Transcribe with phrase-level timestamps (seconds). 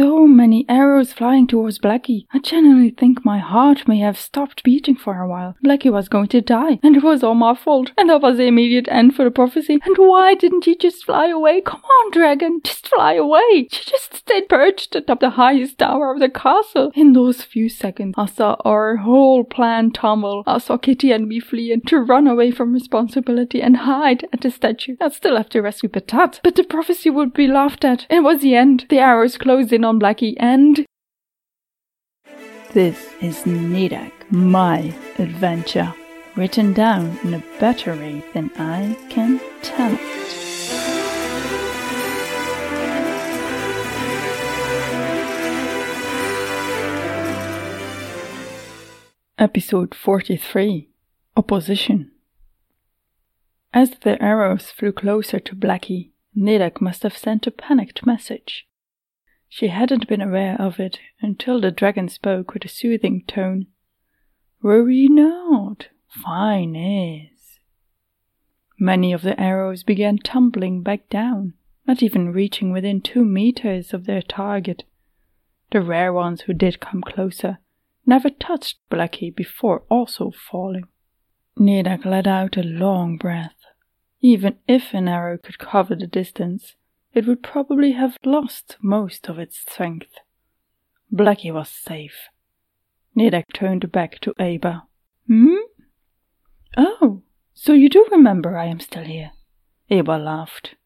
[0.00, 2.26] so many arrows flying towards Blackie.
[2.32, 5.56] I genuinely think my heart may have stopped beating for a while.
[5.64, 7.92] Blackie was going to die, and it was all my fault.
[7.96, 9.80] And that was the immediate end for the prophecy.
[9.84, 11.60] And why didn't you just fly away?
[11.60, 13.68] Come on, dragon, just fly away.
[13.70, 16.92] She just stayed perched atop the highest tower of the castle.
[16.94, 20.42] In those few seconds, I saw our whole plan tumble.
[20.46, 24.50] I saw Kitty and me fleeing to run away from responsibility and hide at the
[24.50, 24.96] statue.
[25.00, 28.06] I'd still have to rescue Patat, but the prophecy would be laughed at.
[28.10, 28.86] It was the end.
[28.88, 30.84] The arrows closed in on Blackie, and
[32.74, 35.94] this is Nidak, my adventure,
[36.36, 40.00] written down in a better way than I can tell it.
[49.38, 50.90] Episode 43
[51.34, 52.10] Opposition
[53.72, 58.66] As the arrows flew closer to Blackie, Nidak must have sent a panicked message.
[59.52, 63.66] She hadn't been aware of it until the dragon spoke with a soothing tone.
[64.62, 67.58] Worry not, fine is.
[68.78, 74.06] Many of the arrows began tumbling back down, not even reaching within two meters of
[74.06, 74.84] their target.
[75.72, 77.58] The rare ones who did come closer
[78.06, 80.86] never touched Blackie before also falling.
[81.58, 83.56] Nidak let out a long breath.
[84.20, 86.76] Even if an arrow could cover the distance,
[87.12, 90.18] it would probably have lost most of its strength.
[91.12, 92.28] Blackie was safe.
[93.16, 94.84] Nidak turned back to Aba.
[95.26, 95.56] Hmm?
[96.76, 97.22] Oh,
[97.52, 99.32] so you do remember I am still here?
[99.90, 100.76] Aba laughed.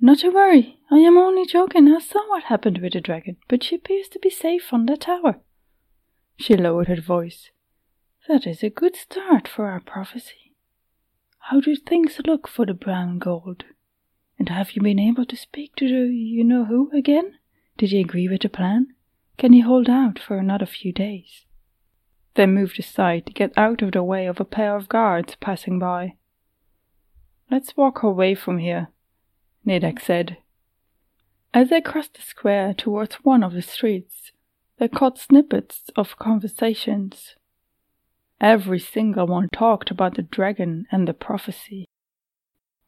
[0.00, 1.88] Not to worry, I am only joking.
[1.94, 4.96] I saw what happened with the dragon, but she appears to be safe on the
[4.96, 5.40] tower.
[6.38, 7.50] She lowered her voice.
[8.26, 10.54] That is a good start for our prophecy.
[11.50, 13.64] How do things look for the brown gold?
[14.40, 17.34] And have you been able to speak to the you know who again?
[17.76, 18.86] Did he agree with the plan?
[19.36, 21.44] Can he hold out for another few days?
[22.36, 25.78] They moved aside to get out of the way of a pair of guards passing
[25.78, 26.14] by.
[27.50, 28.88] Let's walk away from here,
[29.66, 30.38] Nidak said.
[31.52, 34.32] As they crossed the square towards one of the streets,
[34.78, 37.34] they caught snippets of conversations.
[38.40, 41.89] Every single one talked about the dragon and the prophecy.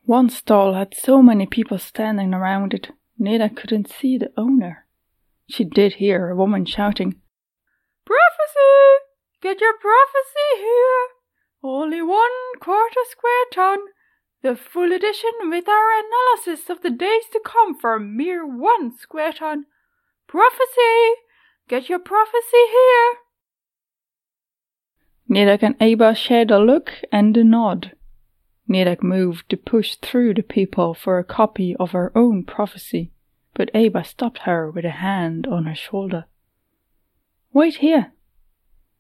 [0.05, 2.91] One stall had so many people standing around it,
[3.21, 4.87] Nidak couldn't see the owner.
[5.49, 7.21] She did hear a woman shouting,
[8.05, 9.07] Prophecy!
[9.41, 11.07] Get your prophecy here!
[11.63, 13.79] Only one quarter square ton.
[14.43, 18.97] The full edition with our analysis of the days to come for a mere one
[18.99, 19.67] square ton.
[20.27, 21.15] Prophecy!
[21.69, 23.15] Get your prophecy here!
[25.31, 27.93] Nidak and Aba shared a look and a nod.
[28.69, 33.11] Nidak moved to push through the people for a copy of her own prophecy,
[33.55, 36.27] but Aba stopped her with a hand on her shoulder.
[37.53, 38.13] Wait here.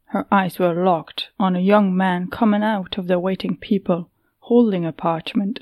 [0.06, 4.84] Her eyes were locked on a young man coming out of the waiting people, holding
[4.84, 5.60] a parchment.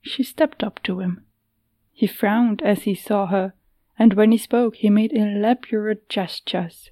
[0.00, 1.24] She stepped up to him.
[1.92, 3.54] He frowned as he saw her,
[3.98, 6.90] and when he spoke he made elaborate gestures.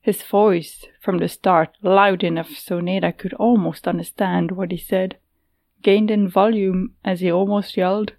[0.00, 5.18] His voice, from the start loud enough so Nidak could almost understand what he said,
[5.86, 8.12] gained in volume as he almost yelled.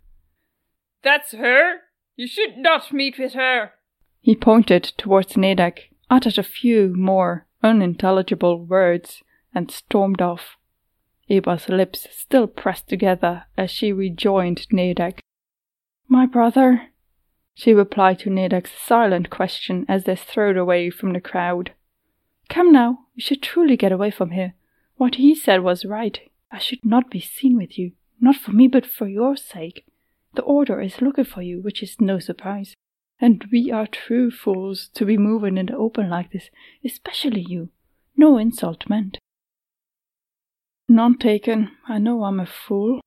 [1.03, 1.81] That's her!
[2.15, 3.73] You should not meet with her!
[4.21, 9.21] He pointed towards Nedek, uttered a few more unintelligible words,
[9.53, 10.55] and stormed off.
[11.29, 15.19] Aba's lips still pressed together as she rejoined Nedek.
[16.07, 16.83] My brother,
[17.53, 21.73] she replied to Nedek's silent question as they strode away from the crowd.
[22.47, 24.53] Come now, we should truly get away from here.
[24.95, 26.21] What he said was right.
[26.51, 29.85] I should not be seen with you, not for me, but for your sake.
[30.35, 32.73] The Order is looking for you, which is no surprise.
[33.19, 36.49] And we are true fools to be moving in the open like this,
[36.85, 37.69] especially you.
[38.15, 39.17] No insult meant.
[40.87, 41.71] None taken.
[41.87, 43.01] I know I'm a fool.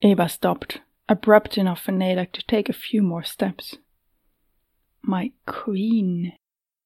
[0.00, 3.76] Eva stopped, abrupt enough for Nidak to take a few more steps.
[5.02, 6.32] My queen,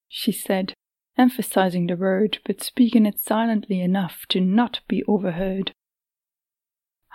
[0.08, 0.72] she said,
[1.18, 5.72] emphasizing the word but speaking it silently enough to not be overheard.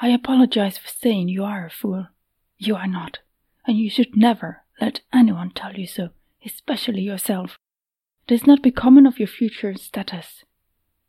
[0.01, 2.07] I apologize for saying you are a fool.
[2.57, 3.19] You are not,
[3.65, 6.09] and you should never let anyone tell you so,
[6.45, 7.57] especially yourself.
[8.27, 10.43] It is not becoming of your future status.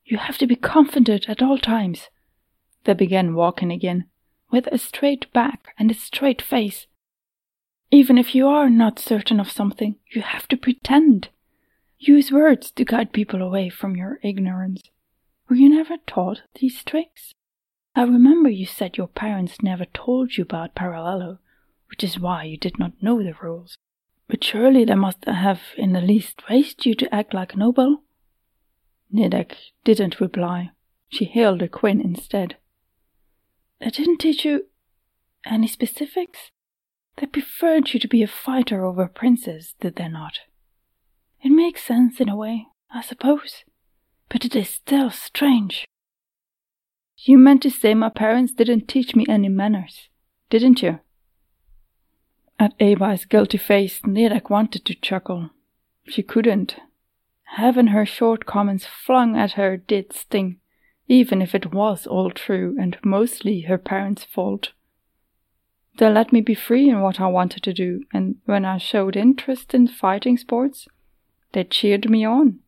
[0.04, 2.08] You have to be confident at all times.
[2.84, 4.06] They began walking again,
[4.50, 6.86] with a straight back and a straight face.
[7.90, 11.28] Even if you are not certain of something, you have to pretend.
[12.04, 14.82] Use words to guide people away from your ignorance.
[15.48, 17.32] Were you never taught these tricks?
[17.94, 21.38] I remember you said your parents never told you about Parallelo,
[21.88, 23.76] which is why you did not know the rules.
[24.26, 28.02] But surely they must have in the least raised you to act like a noble?
[29.14, 29.54] Nidek
[29.84, 30.70] didn't reply.
[31.08, 32.56] She hailed a Quinn instead.
[33.78, 34.66] They didn't teach you
[35.44, 36.50] any specifics?
[37.18, 40.40] They preferred you to be a fighter over a princess, did they not?
[41.42, 43.64] It makes sense in a way, I suppose,
[44.28, 45.84] but it is still strange.
[47.18, 50.08] You meant to say my parents didn't teach me any manners,
[50.50, 51.00] didn't you?
[52.58, 55.50] At Eva's guilty face, Nidek wanted to chuckle.
[56.06, 56.76] She couldn't.
[57.56, 60.58] Having her short comments flung at her did sting,
[61.08, 64.72] even if it was all true and mostly her parents' fault.
[65.98, 69.16] They let me be free in what I wanted to do, and when I showed
[69.16, 70.88] interest in fighting sports,
[71.52, 72.60] they cheered me on.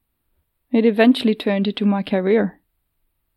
[0.70, 2.60] It eventually turned into my career.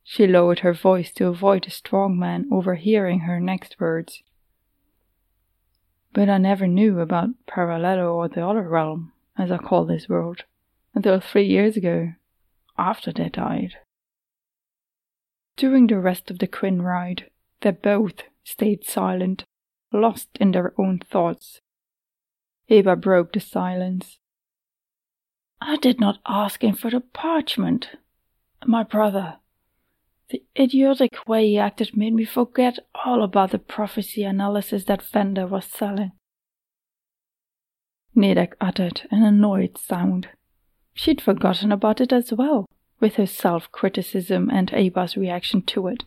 [0.03, 4.23] She lowered her voice to avoid a strong man overhearing her next words.
[6.13, 10.45] But I never knew about Parallelo or the other realm, as I call this world,
[10.95, 12.13] until three years ago,
[12.77, 13.73] after they died.
[15.57, 17.29] During the rest of the Quinn ride,
[17.61, 19.45] they both stayed silent
[19.91, 21.61] lost in their own thoughts.
[22.67, 24.19] Eva broke the silence.
[25.62, 27.89] I did not ask him for the parchment.
[28.65, 29.38] My brother.
[30.30, 35.48] The idiotic way he acted made me forget all about the prophecy analysis that Venda
[35.48, 36.12] was selling.
[38.15, 40.30] Nidek uttered an annoyed sound.
[40.94, 42.65] She'd forgotten about it as well,
[43.00, 46.04] with her self criticism and Eba's reaction to it.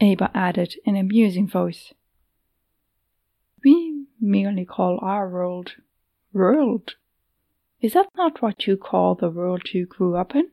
[0.00, 1.92] Eba added in a musing voice,
[3.64, 5.72] we merely call our world
[6.32, 6.94] world.
[7.84, 10.48] Is that not what you call the world you grew up in?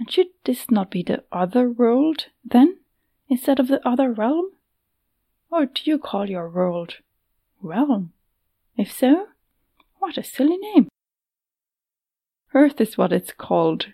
[0.00, 2.78] And should this not be the other world, then,
[3.28, 4.46] instead of the other realm?
[5.48, 6.96] Or do you call your world
[7.62, 8.14] realm?
[8.76, 9.28] If so,
[10.00, 10.88] what a silly name.
[12.52, 13.86] Earth is what it's called.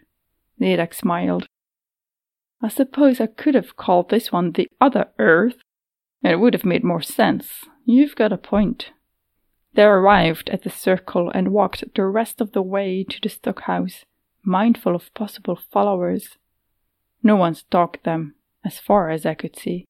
[0.58, 1.46] Nidek smiled.
[2.62, 5.56] I suppose I could have called this one the other Earth.
[6.22, 7.66] It would have made more sense.
[7.84, 8.92] You've got a point.
[9.74, 14.04] They arrived at the circle and walked the rest of the way to the stockhouse,
[14.42, 16.38] mindful of possible followers.
[17.22, 18.34] No one stalked them,
[18.64, 19.84] as far as I could see.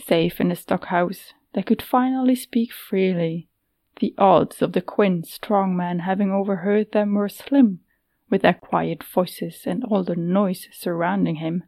[0.00, 3.48] Safe in the stockhouse, they could finally speak freely.
[4.00, 7.80] The odds of the Quinn strong man having overheard them were slim,
[8.30, 11.64] with their quiet voices and all the noise surrounding him.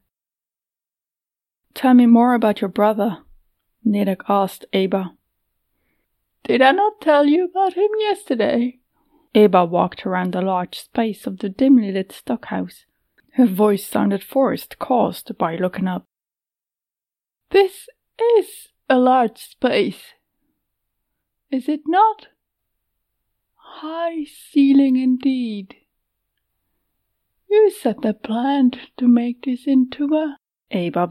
[1.74, 3.18] Tell me more about your brother,
[3.86, 5.17] Nidek asked Eba.
[6.48, 8.78] Did I not tell you about him yesterday?
[9.34, 12.86] Eba walked around the large space of the dimly lit stockhouse.
[13.32, 16.06] Her voice sounded forced, caused by looking up.
[17.50, 17.86] This
[18.38, 20.14] is a large space.
[21.50, 22.28] Is it not?
[23.54, 25.76] High ceiling indeed.
[27.50, 30.38] You set the plan to make this into a
[30.72, 31.10] Eba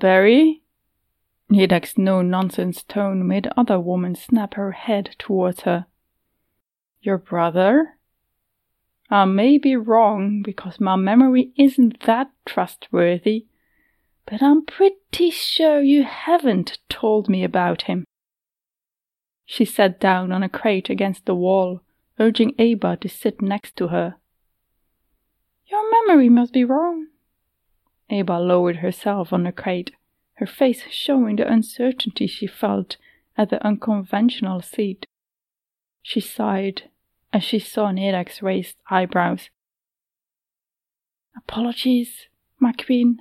[1.50, 5.86] Nidek's no nonsense tone made other woman snap her head towards her.
[7.02, 7.98] Your brother?
[9.10, 13.46] I may be wrong because my memory isn't that trustworthy,
[14.26, 18.04] but I'm pretty sure you haven't told me about him.
[19.46, 21.82] She sat down on a crate against the wall,
[22.20, 24.16] urging Eba to sit next to her.
[25.68, 27.08] Your memory must be wrong.
[28.12, 29.92] Eba lowered herself on the crate
[30.38, 32.98] her face showing the uncertainty she felt
[33.38, 35.06] at the unconventional seat.
[36.02, 36.84] She sighed
[37.34, 39.50] as she saw Nidek's raised eyebrows.
[41.36, 42.28] Apologies,
[42.60, 43.20] my queen.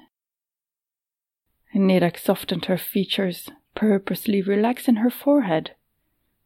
[1.75, 5.73] Nidek softened her features, purposely relaxing her forehead,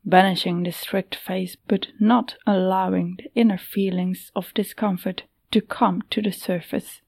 [0.05, 5.23] banishing the strict face but not allowing the inner feelings of discomfort
[5.53, 7.01] to come to the surface.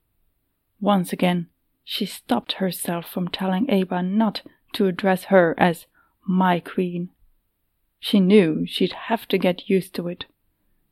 [0.79, 1.47] Once again,
[1.83, 4.41] she stopped herself from telling Eva not
[4.73, 5.85] to address her as
[6.25, 7.09] my queen.
[7.99, 10.25] She knew she'd have to get used to it.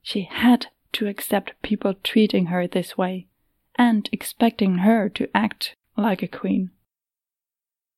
[0.02, 3.28] She had to accept people treating her this way
[3.76, 6.72] and expecting her to act like a queen.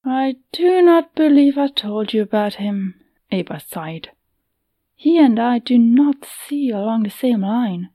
[0.05, 2.95] I do not believe I told you about him,
[3.31, 4.09] Eva sighed.
[4.95, 7.89] He and I do not see along the same line.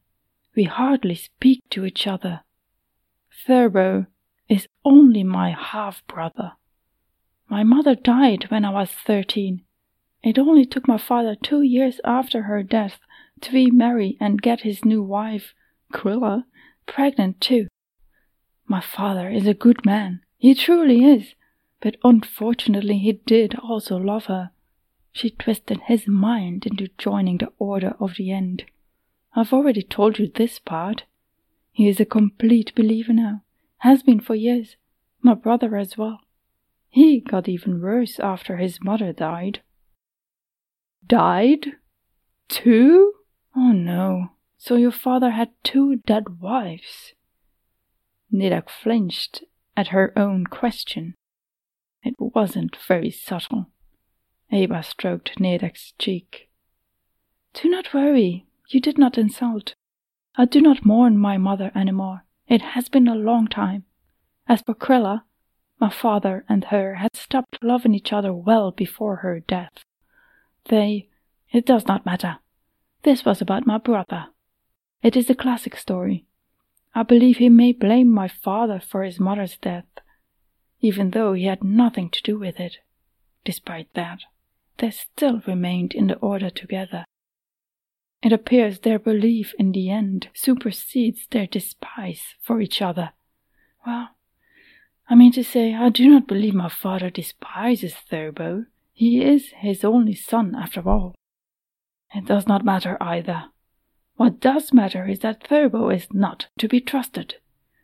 [0.55, 2.41] We hardly speak to each other.
[3.47, 4.07] Thurbo
[4.49, 6.53] is only my half brother.
[7.49, 9.63] My mother died when I was thirteen.
[10.23, 12.99] It only took my father two years after her death
[13.43, 15.55] to remarry and get his new wife,
[15.93, 16.45] Quilla,
[16.87, 17.69] pregnant too.
[18.67, 21.35] My father is a good man, he truly is,
[21.81, 24.51] but unfortunately he did also love her.
[25.13, 28.65] she twisted his mind into joining the Order of the End.
[29.35, 31.05] I've already told you this part.
[31.73, 33.43] He is a complete believer now,
[33.79, 34.77] has been for years.
[35.23, 36.21] My brother as well.
[36.89, 39.61] He got even worse after his mother died.
[41.07, 41.73] Died?
[42.49, 43.15] Two?
[43.57, 44.31] Oh no.
[44.57, 47.15] So your father had two dead wives?
[48.33, 49.45] Nidak flinched
[49.77, 51.15] at her own question.
[52.03, 53.71] It wasn't very subtle.
[54.51, 56.51] Eva stroked Nedak's cheek.
[57.55, 59.75] Do not worry, you did not insult.
[60.37, 62.25] I do not mourn my mother any more.
[62.49, 63.85] It has been a long time.
[64.49, 65.25] As for Krilla,
[65.79, 69.85] my father and her had stopped loving each other well before her death.
[70.65, 71.09] They.
[71.51, 72.39] It does not matter.
[73.03, 74.27] This was about my brother.
[75.03, 76.27] It is a classic story.
[76.95, 79.87] I believe he may blame my father for his mother's death,
[80.81, 82.79] even though he had nothing to do with it.
[83.45, 84.21] Despite that,
[84.79, 87.05] they still remained in the order together.
[88.23, 93.13] It appears their belief in the end supersedes their despise for each other.
[93.87, 94.11] Well,
[95.09, 98.67] I mean to say, I do not believe my father despises Thurbo.
[98.93, 101.15] He is his only son, after all.
[102.15, 103.47] It does not matter either.
[104.17, 107.37] What does matter is that Thurbo is not to be trusted,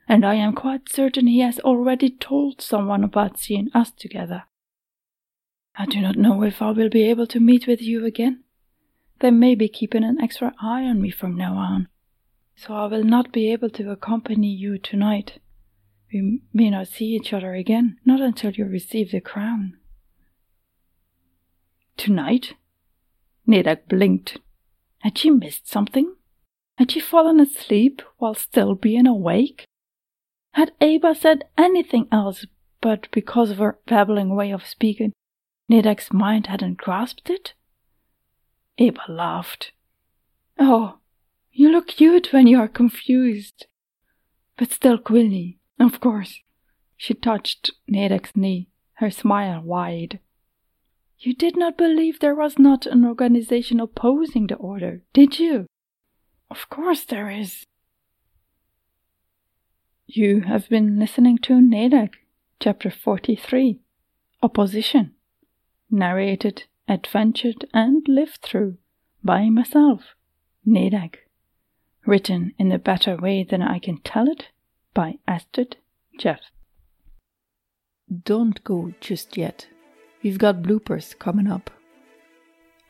[0.08, 4.44] and I am quite certain he has already told someone about seeing us together.
[5.76, 8.43] I do not know if I will be able to meet with you again.
[9.20, 11.88] They may be keeping an extra eye on me from now on,
[12.56, 15.38] so I will not be able to accompany you tonight.
[16.12, 19.78] We may not see each other again, not until you receive the crown.
[21.96, 22.54] Tonight?
[23.46, 24.38] Nedak blinked.
[25.00, 26.14] Had she missed something?
[26.78, 29.64] Had she fallen asleep while still being awake?
[30.54, 32.46] Had Aba said anything else,
[32.80, 35.12] but because of her babbling way of speaking,
[35.70, 37.54] Nedak's mind hadn't grasped it?
[38.80, 39.72] Aba laughed.
[40.58, 40.98] Oh,
[41.52, 43.66] you look cute when you are confused.
[44.56, 46.40] But still, Quilly, of course.
[46.96, 50.20] She touched Nedak's knee, her smile wide.
[51.18, 55.66] You did not believe there was not an organization opposing the order, did you?
[56.50, 57.64] Of course there is.
[60.06, 62.14] You have been listening to Nedak,
[62.60, 63.80] Chapter 43
[64.42, 65.14] Opposition
[65.90, 68.76] narrated, adventured, and lived through
[69.22, 70.14] by myself,
[70.66, 71.16] Nedag.
[72.06, 74.48] Written in a better way than I can tell it
[74.92, 75.76] by Astrid
[76.18, 76.40] Jeff.
[78.24, 79.68] Don't go just yet.
[80.22, 81.70] We've got bloopers coming up.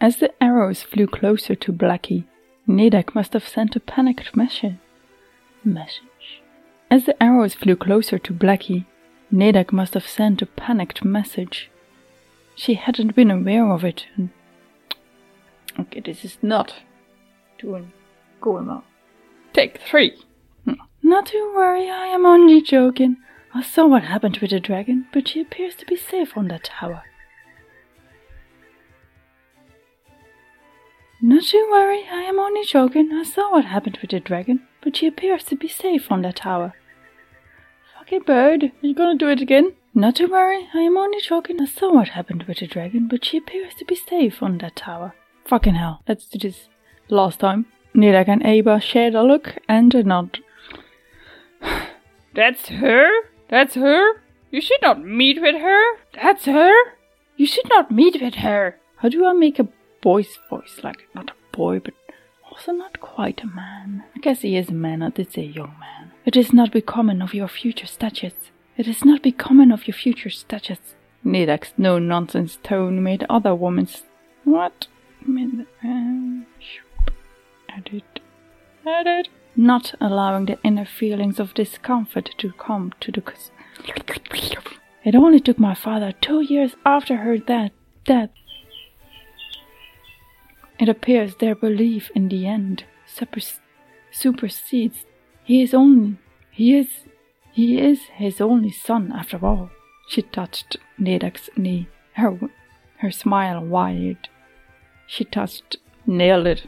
[0.00, 2.24] As the arrows flew closer to Blackie,
[2.68, 4.76] Nedak must have sent a panicked message.
[5.64, 6.42] Message.
[6.90, 8.86] As the arrows flew closer to Blackie,
[9.32, 11.70] Nedak must have sent a panicked message.
[12.54, 14.06] She hadn't been aware of it.
[15.78, 16.75] Okay, this is not
[17.58, 17.92] doing
[18.40, 18.84] going well.
[19.52, 20.16] Take three.
[20.64, 20.75] Hmm.
[21.02, 23.16] Not to worry, I am only joking.
[23.52, 26.64] I saw what happened with the dragon, but she appears to be safe on that
[26.64, 27.02] tower.
[31.20, 33.11] Not to worry, I am only joking.
[33.12, 36.37] I saw what happened with the dragon, but she appears to be safe on that
[36.37, 36.75] tower.
[37.96, 39.73] Fucking bird, are you gonna do it again?
[39.96, 41.60] Not to worry, I am only joking.
[41.60, 44.74] I saw what happened with the dragon, but she appears to be safe on that
[44.74, 45.14] tower.
[45.44, 46.68] Fucking hell, let's do this
[47.08, 47.66] last time.
[47.94, 50.40] Nidek and Aba shared a look and a nod.
[52.34, 53.08] That's her?
[53.48, 54.20] That's her?
[54.50, 55.96] You should not meet with her?
[56.20, 56.74] That's her?
[57.36, 58.80] You should not meet with her.
[58.96, 59.68] How do I make a
[60.02, 60.80] boy's voice?
[60.82, 61.94] Like, not a boy, but
[62.50, 64.02] also not quite a man.
[64.16, 66.10] I guess he is a man, I did say young man.
[66.24, 68.50] It is not becoming of your future statutes.
[68.76, 70.78] It is not becoming of your future status.
[71.25, 74.02] Nidak's no nonsense tone made other women's.
[74.45, 74.88] What?
[75.26, 76.43] Uh,
[77.76, 78.21] Edit.
[78.87, 79.28] Edit.
[79.57, 83.23] Not allowing the inner feelings of discomfort to come to the.
[85.04, 87.71] It only took my father two years after her death.
[88.04, 88.31] death.
[90.78, 92.85] It appears their belief in the end
[94.11, 95.04] supersedes.
[95.45, 96.16] He is only.
[96.50, 96.88] He is
[97.54, 99.70] he is his only son, after all.
[100.08, 102.37] She touched Nedak's knee, her,
[102.96, 104.28] her smile wide.
[105.06, 106.66] She touched, nailed it.